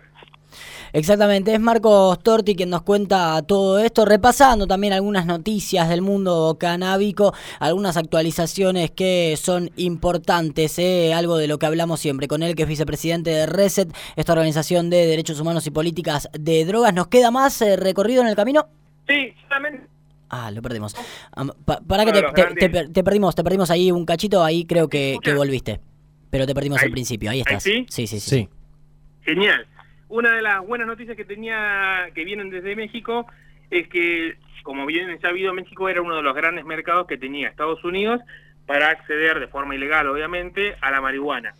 Exactamente, 0.93 1.53
es 1.53 1.59
Marcos 1.59 2.19
Torti 2.19 2.55
quien 2.55 2.69
nos 2.69 2.81
cuenta 2.83 3.41
todo 3.43 3.79
esto, 3.79 4.05
repasando 4.05 4.67
también 4.67 4.93
algunas 4.93 5.25
noticias 5.25 5.89
del 5.89 6.01
mundo 6.01 6.57
canábico, 6.59 7.33
algunas 7.59 7.97
actualizaciones 7.97 8.91
que 8.91 9.35
son 9.41 9.71
importantes, 9.75 10.79
¿eh? 10.79 11.13
algo 11.13 11.37
de 11.37 11.47
lo 11.47 11.57
que 11.59 11.65
hablamos 11.65 11.99
siempre 11.99 12.27
con 12.27 12.43
él, 12.43 12.55
que 12.55 12.63
es 12.63 12.69
vicepresidente 12.69 13.29
de 13.31 13.45
RESET, 13.45 13.93
esta 14.15 14.33
organización 14.33 14.89
de 14.89 15.05
derechos 15.05 15.39
humanos 15.39 15.67
y 15.67 15.71
políticas 15.71 16.29
de 16.33 16.65
drogas. 16.65 16.93
¿Nos 16.93 17.07
queda 17.07 17.31
más 17.31 17.61
eh, 17.61 17.75
recorrido 17.75 18.21
en 18.21 18.27
el 18.27 18.35
camino? 18.35 18.67
Sí, 19.07 19.33
solamente 19.47 19.95
Ah, 20.29 20.51
lo 20.51 20.61
perdimos. 20.61 20.95
para 21.87 22.05
que 22.05 22.11
te, 22.11 23.03
perdimos, 23.03 23.35
te 23.35 23.43
perdimos 23.43 23.69
ahí 23.69 23.91
un 23.91 24.05
cachito, 24.05 24.43
ahí 24.43 24.65
creo 24.65 24.89
que, 24.89 25.17
volviste. 25.35 25.79
Pero 26.29 26.45
te 26.45 26.53
perdimos 26.53 26.81
al 26.81 26.91
principio, 26.91 27.29
ahí 27.31 27.39
estás. 27.41 27.63
sí? 27.63 27.85
Sí, 27.89 28.07
sí, 28.07 28.19
sí. 28.19 28.49
Genial. 29.21 29.65
Una 30.15 30.31
de 30.31 30.41
las 30.41 30.65
buenas 30.65 30.87
noticias 30.87 31.17
que 31.17 31.25
tenía, 31.25 32.09
que 32.13 32.23
vienen 32.23 32.49
desde 32.49 32.73
México, 32.73 33.27
es 33.69 33.89
que, 33.89 34.37
como 34.63 34.85
bien 34.85 35.19
sabido, 35.19 35.53
México 35.53 35.89
era 35.89 36.01
uno 36.01 36.15
de 36.15 36.21
los 36.21 36.33
grandes 36.33 36.63
mercados 36.63 37.05
que 37.05 37.17
tenía 37.17 37.49
Estados 37.49 37.83
Unidos 37.83 38.21
para 38.65 38.91
acceder 38.91 39.41
de 39.41 39.49
forma 39.49 39.75
ilegal, 39.75 40.07
obviamente, 40.07 40.77
a 40.79 40.89
la 40.89 41.01
marihuana. 41.01 41.53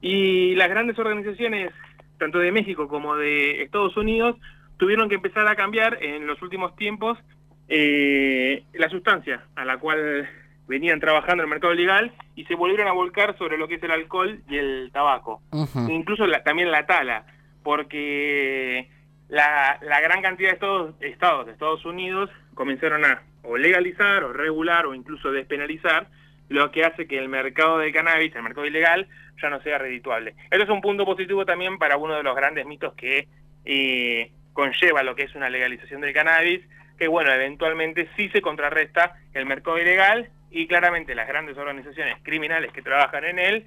Y 0.00 0.54
las 0.54 0.68
grandes 0.68 0.96
organizaciones, 0.96 1.72
tanto 2.18 2.38
de 2.38 2.52
México 2.52 2.86
como 2.86 3.16
de 3.16 3.64
Estados 3.64 3.96
Unidos, 3.96 4.36
tuvieron 4.76 5.08
que 5.08 5.16
empezar 5.16 5.48
a 5.48 5.56
cambiar 5.56 6.00
en 6.00 6.28
los 6.28 6.40
últimos 6.40 6.76
tiempos 6.76 7.18
eh, 7.66 8.62
la 8.74 8.88
sustancia 8.90 9.42
a 9.56 9.64
la 9.64 9.76
cual 9.78 10.28
venían 10.68 11.00
trabajando 11.00 11.42
en 11.42 11.48
el 11.48 11.50
mercado 11.50 11.74
legal 11.74 12.12
y 12.36 12.44
se 12.44 12.54
volvieron 12.54 12.86
a 12.86 12.92
volcar 12.92 13.36
sobre 13.38 13.58
lo 13.58 13.66
que 13.66 13.74
es 13.74 13.82
el 13.82 13.90
alcohol 13.90 14.40
y 14.48 14.56
el 14.56 14.90
tabaco. 14.92 15.42
Incluso 15.88 16.26
también 16.44 16.70
la 16.70 16.86
tala 16.86 17.24
porque 17.62 18.88
la, 19.28 19.78
gran 19.80 20.22
cantidad 20.22 20.50
de 20.50 20.54
estados, 20.54 20.94
estados 21.00 21.46
de 21.46 21.52
Estados 21.52 21.84
Unidos 21.84 22.30
comenzaron 22.54 23.04
a 23.04 23.22
o 23.42 23.56
legalizar 23.56 24.24
o 24.24 24.32
regular 24.32 24.86
o 24.86 24.94
incluso 24.94 25.30
despenalizar 25.30 26.08
lo 26.48 26.70
que 26.70 26.84
hace 26.84 27.06
que 27.06 27.18
el 27.18 27.28
mercado 27.28 27.78
del 27.78 27.92
cannabis, 27.92 28.34
el 28.34 28.42
mercado 28.42 28.66
ilegal, 28.66 29.06
ya 29.40 29.50
no 29.50 29.60
sea 29.62 29.78
redituable. 29.78 30.34
Esto 30.50 30.64
es 30.64 30.70
un 30.70 30.80
punto 30.80 31.04
positivo 31.04 31.44
también 31.44 31.78
para 31.78 31.96
uno 31.96 32.14
de 32.14 32.22
los 32.22 32.34
grandes 32.34 32.66
mitos 32.66 32.94
que 32.94 33.28
eh, 33.64 34.30
conlleva 34.52 35.02
lo 35.02 35.14
que 35.14 35.24
es 35.24 35.34
una 35.34 35.50
legalización 35.50 36.00
del 36.00 36.14
cannabis, 36.14 36.60
que 36.98 37.06
bueno, 37.06 37.32
eventualmente 37.32 38.08
sí 38.16 38.28
se 38.30 38.40
contrarresta 38.40 39.14
el 39.34 39.46
mercado 39.46 39.78
ilegal 39.78 40.30
y 40.50 40.66
claramente 40.66 41.14
las 41.14 41.28
grandes 41.28 41.56
organizaciones 41.56 42.16
criminales 42.22 42.72
que 42.72 42.82
trabajan 42.82 43.24
en 43.24 43.38
él 43.38 43.66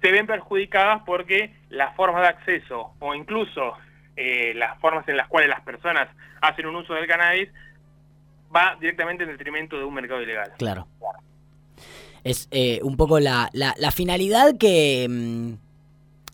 se 0.00 0.12
ven 0.12 0.26
perjudicadas 0.26 1.02
porque 1.04 1.54
las 1.68 1.94
formas 1.96 2.22
de 2.22 2.28
acceso 2.28 2.94
o 2.98 3.14
incluso 3.14 3.74
eh, 4.16 4.52
las 4.54 4.78
formas 4.80 5.06
en 5.08 5.16
las 5.16 5.28
cuales 5.28 5.48
las 5.48 5.60
personas 5.62 6.08
hacen 6.40 6.66
un 6.66 6.76
uso 6.76 6.94
del 6.94 7.06
cannabis 7.06 7.48
va 8.54 8.76
directamente 8.80 9.24
en 9.24 9.30
detrimento 9.30 9.78
de 9.78 9.84
un 9.84 9.94
mercado 9.94 10.22
ilegal. 10.22 10.52
Claro. 10.58 10.86
Es 12.24 12.48
eh, 12.50 12.80
un 12.82 12.96
poco 12.96 13.20
la, 13.20 13.48
la, 13.52 13.74
la 13.78 13.90
finalidad 13.90 14.58
que... 14.58 15.56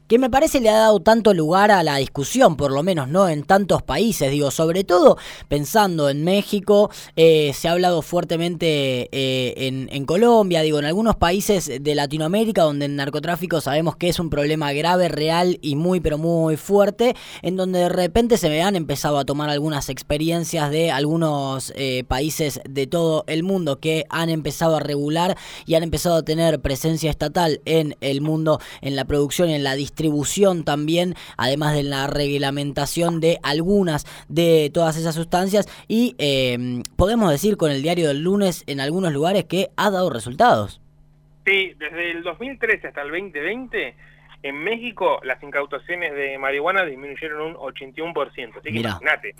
Que 0.09 0.21
me 0.21 0.31
parece 0.31 0.61
le 0.61 0.69
ha 0.69 0.77
dado 0.77 1.01
tanto 1.01 1.35
lugar 1.35 1.73
a 1.73 1.83
la 1.83 1.97
discusión, 1.97 2.57
por 2.57 2.71
lo 2.71 2.85
menos, 2.85 3.09
¿no? 3.09 3.29
En 3.29 3.43
tantos 3.43 3.83
países, 3.83 4.31
digo, 4.31 4.53
sobre 4.53 4.85
todo 4.85 5.19
pensando 5.49 6.09
en 6.09 6.23
México, 6.23 6.91
eh, 7.17 7.51
se 7.53 7.67
ha 7.67 7.73
hablado 7.73 8.03
fuertemente 8.03 9.09
eh, 9.11 9.55
en, 9.67 9.89
en, 9.91 10.07
Colombia, 10.07 10.63
digo, 10.63 10.79
en 10.79 10.85
algunos 10.85 11.17
países 11.17 11.69
de 11.81 11.95
Latinoamérica 11.97 12.63
donde 12.63 12.87
el 12.87 12.95
narcotráfico 12.95 13.61
sabemos 13.61 13.97
que 13.97 14.09
es 14.09 14.21
un 14.21 14.31
problema 14.31 14.73
grave, 14.73 15.09
real 15.09 15.59
y 15.61 15.75
muy, 15.75 15.99
pero 15.99 16.19
muy 16.19 16.57
fuerte, 16.57 17.17
en 17.43 17.57
donde 17.57 17.81
de 17.81 17.89
repente 17.89 18.37
se 18.37 18.49
me 18.49 18.63
han 18.63 18.77
empezado 18.77 19.19
a 19.19 19.25
tomar 19.25 19.51
algunas 19.51 19.89
experiencias 19.89 20.71
de 20.71 20.93
algunos 20.93 21.73
eh, 21.75 22.05
países 22.07 22.61
de 22.69 22.87
todo 22.87 23.25
el 23.27 23.43
mundo 23.43 23.81
que 23.81 24.05
han 24.09 24.31
empezado 24.31 24.77
a 24.77 24.81
regular 24.81 25.37
y 25.67 25.75
han 25.75 25.83
empezado 25.83 26.15
a 26.15 26.23
tener 26.23 26.61
presencia 26.61 27.11
estatal 27.11 27.61
en 27.65 27.97
el 28.01 28.21
mundo, 28.21 28.61
en 28.83 28.95
la 28.95 29.05
producción 29.05 29.51
y 29.51 29.55
en 29.55 29.65
la 29.65 29.75
distribución 29.75 29.96
distribución 29.97 30.65
también, 30.65 31.15
además 31.39 31.75
de 31.75 31.83
la 31.83 32.07
reglamentación 32.07 33.19
de 33.19 33.39
algunas 33.43 34.05
de 34.29 34.71
todas 34.73 34.99
esas 34.99 35.15
sustancias. 35.15 35.67
Y 35.89 36.15
em, 36.19 36.83
podemos 36.97 37.31
decir 37.31 37.57
con 37.57 37.71
el 37.71 37.83
diario 37.83 38.09
del 38.09 38.23
lunes 38.23 38.63
en 38.67 38.81
algunos 38.81 39.13
lugares 39.15 39.45
que 39.45 39.71
ha 39.77 39.91
dado 39.91 40.11
resultados. 40.11 40.83
Sí, 41.47 41.73
desde 41.79 42.11
el 42.11 42.23
2013 42.23 42.89
hasta 42.89 43.03
el 43.03 43.09
2020 43.09 43.95
en 44.43 44.57
México 44.63 45.21
las 45.25 45.43
incautaciones 45.43 46.13
de 46.15 46.37
marihuana 46.37 46.85
disminuyeron 46.85 47.41
un 47.41 47.55
81%, 47.55 48.59
así 48.59 48.73
que 48.73 48.81
imagínate, 48.81 49.35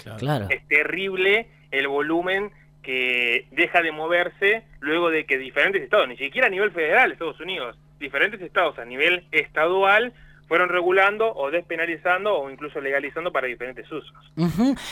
es 0.51 0.69
terrible 0.69 1.49
el 1.71 1.87
volumen 1.89 2.51
que 2.83 3.47
deja 3.51 3.83
de 3.83 3.93
moverse 3.93 4.63
luego 4.81 5.11
de 5.11 5.27
que 5.27 5.37
diferentes 5.37 5.83
estados, 5.83 6.09
ni 6.09 6.17
siquiera 6.17 6.47
a 6.47 6.51
nivel 6.51 6.71
federal, 6.71 7.13
Estados 7.13 7.41
Unidos, 7.41 7.77
diferentes 7.99 8.41
estados 8.41 8.79
a 8.79 8.85
nivel 8.85 9.25
estadual 9.33 10.15
fueron 10.49 10.69
regulando 10.69 11.33
o 11.35 11.51
despenalizando 11.51 12.39
o 12.39 12.51
incluso 12.51 12.81
legalizando 12.81 13.33
para 13.33 13.49
diferentes 13.49 13.87
usos. 13.91 14.13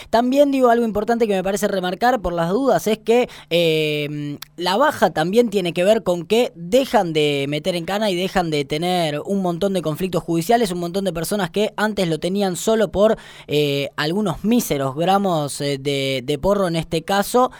También 0.09 0.51
digo 0.51 0.69
algo 0.69 0.85
importante 0.85 1.27
que 1.27 1.33
me 1.33 1.43
parece 1.43 1.67
remarcar 1.67 2.19
por 2.21 2.33
las 2.33 2.49
dudas 2.49 2.87
es 2.87 2.97
que 2.97 3.29
eh, 3.49 4.37
la 4.57 4.75
baja 4.77 5.11
también 5.11 5.49
tiene 5.49 5.73
que 5.73 5.83
ver 5.83 6.03
con 6.03 6.25
que 6.25 6.51
dejan 6.55 7.13
de 7.13 7.45
meter 7.47 7.75
en 7.75 7.85
cana 7.85 8.11
y 8.11 8.15
dejan 8.15 8.49
de 8.49 8.65
tener 8.65 9.21
un 9.25 9.41
montón 9.41 9.73
de 9.73 9.81
conflictos 9.81 10.23
judiciales, 10.23 10.71
un 10.71 10.79
montón 10.79 11.05
de 11.05 11.13
personas 11.13 11.49
que 11.51 11.71
antes 11.77 12.09
lo 12.09 12.19
tenían 12.19 12.57
solo 12.57 12.91
por 12.91 13.15
eh, 13.47 13.89
algunos 13.95 14.43
míseros 14.43 14.95
gramos 14.95 15.61
eh, 15.61 15.77
de, 15.79 16.39
porro 16.41 16.67
en 16.67 16.75
este 16.75 17.03
caso 17.03 17.51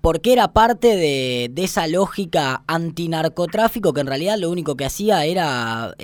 porque 0.00 0.32
era 0.32 0.52
parte 0.52 0.96
de, 0.96 1.52
esa 1.56 1.86
lógica 1.86 2.62
antinarcotráfico 2.66 3.92
que 3.92 4.00
en 4.00 4.06
realidad 4.06 4.38
lo 4.38 4.50
único 4.50 4.74
que 4.74 4.86
hacía 4.86 5.24
era 5.26 5.94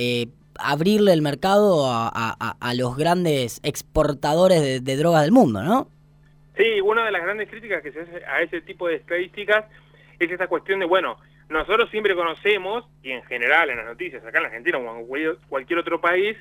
abrirle 0.59 1.13
el 1.13 1.23
mercado 1.23 1.85
a, 1.87 2.75
los 2.77 2.97
grandes 2.97 3.61
exportadores 3.63 4.85
de, 4.85 4.97
drogas 4.97 5.23
del 5.23 5.33
mundo, 5.33 5.63
¿no? 5.63 5.89
Sí, 6.57 6.81
una 6.81 7.05
de 7.05 7.13
las 7.13 7.23
grandes 7.23 7.49
críticas 7.49 7.83
que 7.83 7.93
se 7.93 8.01
hace 8.01 8.25
a 8.27 8.43
ese 8.43 8.61
tipo 8.61 8.89
de 8.89 8.97
estadísticas 8.97 9.65
es 10.19 10.31
esa 10.31 10.47
cuestión 10.47 10.81
de, 10.81 10.87
bueno, 10.87 11.17
nosotros 11.49 11.91
siempre 11.91 12.15
conocemos, 12.15 12.85
y 13.03 13.11
en 13.11 13.23
general 13.25 13.71
en 13.71 13.79
las 13.79 13.87
noticias, 13.87 14.25
acá 14.25 14.39
en 14.39 14.47
Argentina 14.47 14.79
o 14.79 15.17
en 15.17 15.37
cualquier 15.49 15.79
otro 15.79 16.01
país, 16.01 16.37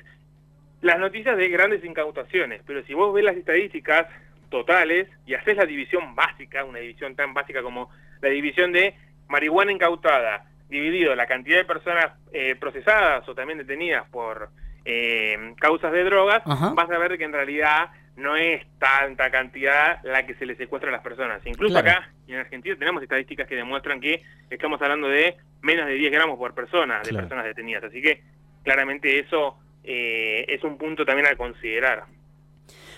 las 0.80 0.98
noticias 0.98 1.36
de 1.36 1.48
grandes 1.48 1.84
incautaciones, 1.84 2.62
pero 2.66 2.82
si 2.84 2.94
vos 2.94 3.14
ves 3.14 3.24
las 3.24 3.36
estadísticas 3.36 4.06
totales 4.50 5.08
y 5.26 5.34
haces 5.34 5.56
la 5.56 5.64
división 5.64 6.14
básica, 6.14 6.64
una 6.64 6.80
división 6.80 7.14
tan 7.16 7.32
básica 7.34 7.62
como 7.62 7.90
la 8.20 8.28
división 8.28 8.72
de 8.72 8.94
marihuana 9.28 9.72
incautada, 9.72 10.51
dividido 10.72 11.14
la 11.14 11.26
cantidad 11.26 11.58
de 11.58 11.64
personas 11.64 12.06
eh, 12.32 12.56
procesadas 12.56 13.28
o 13.28 13.34
también 13.34 13.58
detenidas 13.58 14.08
por 14.10 14.48
eh, 14.84 15.54
causas 15.60 15.92
de 15.92 16.02
drogas, 16.02 16.42
vas 16.44 16.90
a 16.90 16.98
ver 16.98 17.16
que 17.16 17.24
en 17.24 17.32
realidad 17.32 17.90
no 18.16 18.36
es 18.36 18.66
tanta 18.78 19.30
cantidad 19.30 20.02
la 20.02 20.26
que 20.26 20.34
se 20.34 20.46
le 20.46 20.56
secuestra 20.56 20.90
a 20.90 20.92
las 20.92 21.02
personas. 21.02 21.40
Incluso 21.46 21.78
acá 21.78 22.10
en 22.26 22.36
Argentina 22.36 22.74
tenemos 22.78 23.02
estadísticas 23.02 23.46
que 23.46 23.54
demuestran 23.54 24.00
que 24.00 24.22
estamos 24.50 24.80
hablando 24.82 25.08
de 25.08 25.36
menos 25.60 25.86
de 25.86 25.94
10 25.94 26.12
gramos 26.12 26.38
por 26.38 26.54
persona 26.54 27.00
de 27.02 27.12
personas 27.12 27.44
detenidas. 27.44 27.84
Así 27.84 28.02
que 28.02 28.22
claramente 28.64 29.18
eso 29.18 29.58
eh, 29.84 30.44
es 30.48 30.62
un 30.64 30.76
punto 30.76 31.04
también 31.04 31.28
a 31.28 31.36
considerar. 31.36 32.04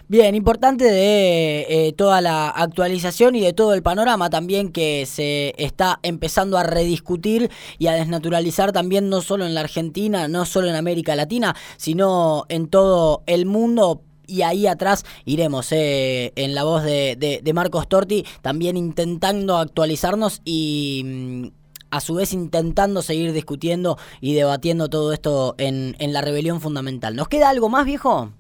Bien, 0.07 0.35
importante 0.35 0.85
de 0.85 1.67
eh, 1.67 1.93
toda 1.95 2.21
la 2.21 2.51
actualización 2.51 3.37
y 3.37 3.41
de 3.41 3.55
todo 3.55 3.73
el 3.73 3.83
panorama 3.83 4.29
también 4.29 4.71
que 4.71 5.07
se 5.07 5.55
está 5.57 5.99
empezando 6.03 6.59
a 6.59 6.63
rediscutir 6.63 7.51
y 7.79 7.87
a 7.87 7.95
desnaturalizar 7.95 8.73
también 8.73 9.09
no 9.09 9.23
solo 9.23 9.47
en 9.47 9.55
la 9.55 9.61
Argentina, 9.61 10.29
no 10.29 10.45
solo 10.45 10.69
en 10.69 10.75
América 10.75 11.17
Latina, 11.17 11.57
sino 11.79 12.45
en 12.51 12.69
todo 12.69 13.23
el 13.25 13.47
mundo 13.47 14.03
y 14.27 14.43
ahí 14.43 14.67
atrás 14.67 15.07
iremos 15.25 15.73
eh, 15.73 16.35
en 16.37 16.55
la 16.55 16.65
voz 16.65 16.83
de, 16.83 17.17
de, 17.43 17.53
Marcos 17.55 17.89
Torti 17.89 18.27
también 18.43 18.77
intentando 18.77 19.57
actualizarnos 19.57 20.43
y 20.45 21.03
mm, 21.03 21.47
a 21.91 22.01
su 22.01 22.13
vez 22.17 22.35
intentando 22.35 23.01
seguir 23.01 23.33
discutiendo 23.33 23.97
y 24.21 24.35
debatiendo 24.35 24.91
todo 24.91 25.15
esto 25.15 25.55
en 25.57 25.95
la 26.13 26.21
rebelión 26.21 26.61
fundamental. 26.61 27.17
¿Nos 27.17 27.29
queda 27.29 27.49
algo 27.49 27.71
más, 27.71 27.87
viejo? 27.87 28.33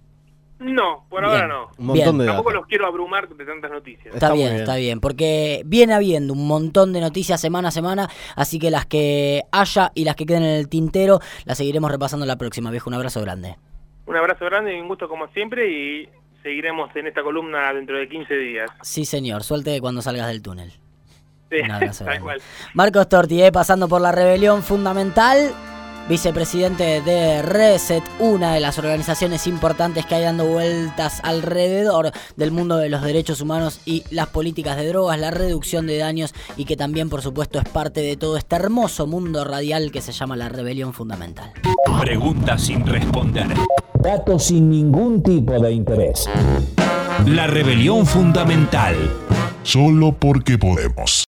No, 0.64 1.04
por 1.11 1.23
ahora 1.23 1.47
no. 1.47 1.68
Un 1.76 1.87
montón 1.87 2.18
de 2.18 2.26
Tampoco 2.26 2.50
los 2.50 2.66
quiero 2.66 2.87
abrumar 2.87 3.28
de 3.28 3.44
tantas 3.44 3.71
noticias. 3.71 4.14
Está, 4.14 4.33
bien, 4.33 4.54
está 4.54 4.76
bien, 4.76 4.99
porque 4.99 5.62
viene 5.66 5.92
habiendo 5.92 6.33
un 6.33 6.47
montón 6.47 6.94
de 6.94 7.00
noticias 7.00 7.38
semana 7.38 7.68
a 7.68 7.71
semana, 7.71 8.09
así 8.35 8.59
que 8.59 8.71
las 8.71 8.87
que 8.87 9.42
haya 9.52 9.92
y 9.94 10.04
las 10.04 10.16
que 10.16 10.25
queden 10.25 10.42
en 10.42 10.56
el 10.56 10.68
tintero 10.71 11.21
las 11.44 11.59
seguiremos 11.59 11.90
repasando 11.90 12.25
la 12.25 12.37
próxima, 12.37 12.71
viejo. 12.71 12.88
Un 12.88 12.94
abrazo 12.94 13.21
grande. 13.21 13.56
Un 14.06 14.16
abrazo 14.16 14.47
grande 14.47 14.75
y 14.75 14.80
un 14.80 14.88
gusto 14.88 15.06
como 15.06 15.28
siempre 15.28 15.71
y 15.71 16.09
seguiremos 16.42 16.94
en 16.97 17.09
esta 17.09 17.23
columna 17.23 17.71
dentro 17.75 17.99
de 17.99 18.09
15 18.09 18.35
días. 18.35 18.71
Sí, 18.80 19.04
señor. 19.04 19.42
Suelte 19.42 19.78
cuando 19.83 20.00
salgas 20.00 20.28
del 20.28 20.40
túnel. 20.40 20.73
Sí, 21.50 21.59
un 21.62 21.71
abrazo 21.71 22.04
grande. 22.06 22.42
Marcos 22.73 23.09
Torti, 23.11 23.42
eh, 23.42 23.52
pasando 23.52 23.87
por 23.87 24.00
la 24.00 24.12
rebelión 24.12 24.62
fundamental 24.62 25.52
vicepresidente 26.08 27.00
de 27.00 27.42
Reset, 27.42 28.02
una 28.18 28.54
de 28.54 28.61
las 28.61 28.78
organizaciones 28.78 29.46
importantes 29.46 30.06
que 30.06 30.14
hay 30.14 30.25
dando 30.25 30.46
vueltas 30.46 31.20
alrededor 31.23 32.12
del 32.37 32.50
mundo 32.50 32.76
de 32.76 32.88
los 32.88 33.02
derechos 33.02 33.40
humanos 33.40 33.80
y 33.84 34.04
las 34.11 34.28
políticas 34.28 34.76
de 34.76 34.88
drogas, 34.88 35.18
la 35.18 35.30
reducción 35.30 35.87
de 35.87 35.99
daños 35.99 36.34
y 36.56 36.64
que 36.64 36.76
también 36.76 37.08
por 37.08 37.23
supuesto 37.23 37.58
es 37.58 37.68
parte 37.68 38.00
de 38.00 38.16
todo 38.16 38.37
este 38.37 38.56
hermoso 38.56 39.06
mundo 39.06 39.44
radial 39.44 39.90
que 39.90 40.00
se 40.00 40.12
llama 40.12 40.37
la 40.37 40.49
rebelión 40.49 40.92
fundamental. 40.92 41.52
Preguntas 42.00 42.62
sin 42.62 42.87
responder. 42.87 43.49
Datos 43.94 44.44
sin 44.44 44.68
ningún 44.68 45.23
tipo 45.23 45.58
de 45.58 45.73
interés. 45.73 46.28
La 47.26 47.46
rebelión 47.46 48.04
fundamental. 48.04 48.94
Solo 49.62 50.12
porque 50.12 50.58
podemos. 50.58 51.23